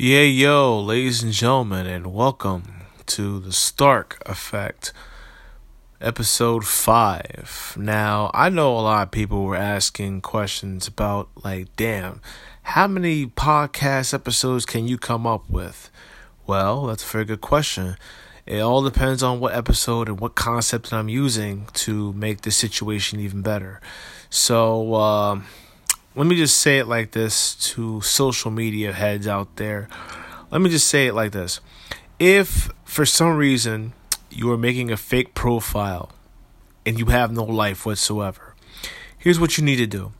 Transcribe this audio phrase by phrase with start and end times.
[0.00, 4.92] Yeah, yo, ladies and gentlemen, and welcome to the Stark Effect,
[6.00, 7.74] episode 5.
[7.76, 12.20] Now, I know a lot of people were asking questions about, like, damn,
[12.62, 15.90] how many podcast episodes can you come up with?
[16.46, 17.96] Well, that's a very good question.
[18.46, 23.18] It all depends on what episode and what concept I'm using to make the situation
[23.18, 23.80] even better.
[24.30, 25.40] So, uh,
[26.14, 29.88] let me just say it like this to social media heads out there.
[30.50, 31.60] Let me just say it like this.
[32.18, 33.92] If for some reason
[34.30, 36.10] you are making a fake profile
[36.84, 38.54] and you have no life whatsoever,
[39.18, 40.12] here's what you need to do.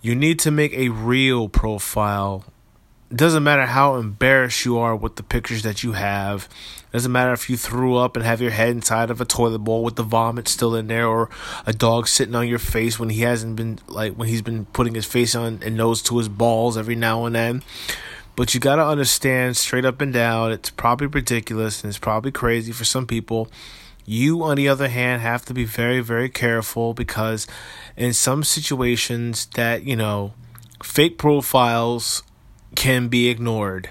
[0.00, 2.44] You need to make a real profile
[3.14, 6.48] doesn't matter how embarrassed you are with the pictures that you have.
[6.92, 9.84] Doesn't matter if you threw up and have your head inside of a toilet bowl
[9.84, 11.30] with the vomit still in there, or
[11.66, 14.94] a dog sitting on your face when he hasn't been like when he's been putting
[14.94, 17.62] his face on and nose to his balls every now and then.
[18.34, 22.72] But you gotta understand straight up and down, it's probably ridiculous and it's probably crazy
[22.72, 23.48] for some people.
[24.04, 27.46] You, on the other hand, have to be very, very careful because
[27.96, 30.32] in some situations that, you know,
[30.82, 32.22] fake profiles
[32.76, 33.90] can be ignored.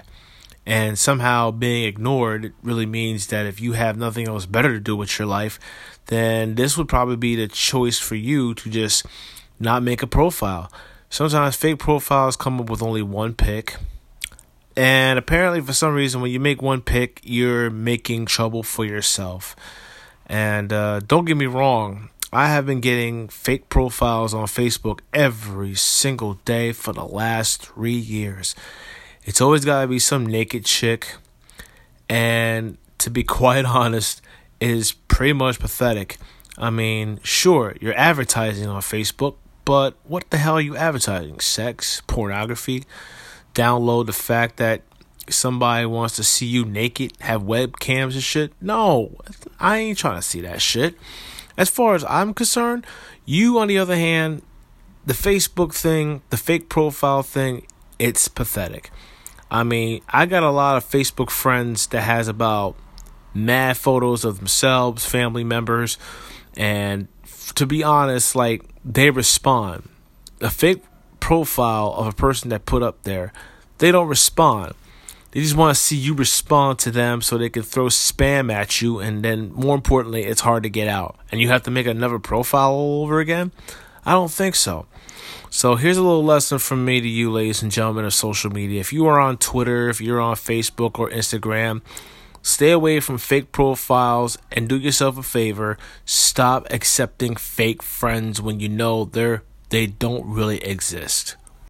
[0.64, 4.96] And somehow being ignored really means that if you have nothing else better to do
[4.96, 5.60] with your life,
[6.06, 9.06] then this would probably be the choice for you to just
[9.60, 10.70] not make a profile.
[11.08, 13.76] Sometimes fake profiles come up with only one pic.
[14.76, 19.56] And apparently, for some reason, when you make one pick, you're making trouble for yourself.
[20.26, 25.74] And uh, don't get me wrong, I have been getting fake profiles on Facebook every
[25.74, 28.54] single day for the last three years.
[29.24, 31.14] It's always got to be some naked chick.
[32.10, 34.20] And to be quite honest,
[34.60, 36.18] it is pretty much pathetic.
[36.58, 41.40] I mean, sure, you're advertising on Facebook, but what the hell are you advertising?
[41.40, 42.02] Sex?
[42.06, 42.84] Pornography?
[43.54, 44.82] Download the fact that
[45.30, 48.52] somebody wants to see you naked, have webcams and shit?
[48.60, 49.16] No,
[49.58, 50.96] I ain't trying to see that shit.
[51.56, 52.86] As far as I'm concerned,
[53.24, 54.42] you, on the other hand,
[55.04, 57.66] the Facebook thing, the fake profile thing,
[57.98, 58.90] it's pathetic.
[59.50, 62.76] I mean, I got a lot of Facebook friends that has about
[63.32, 65.98] mad photos of themselves, family members,
[66.56, 67.08] and
[67.54, 69.88] to be honest, like they respond.
[70.40, 70.82] A fake
[71.20, 73.32] profile of a person that put up there,
[73.78, 74.74] they don't respond.
[75.36, 78.80] They just want to see you respond to them so they can throw spam at
[78.80, 81.18] you, and then more importantly, it's hard to get out.
[81.30, 83.52] And you have to make another profile all over again?
[84.06, 84.86] I don't think so.
[85.50, 88.80] So here's a little lesson from me to you, ladies and gentlemen of social media.
[88.80, 91.82] If you are on Twitter, if you're on Facebook or Instagram,
[92.40, 95.76] stay away from fake profiles and do yourself a favor.
[96.06, 101.36] Stop accepting fake friends when you know they're they don't really exist.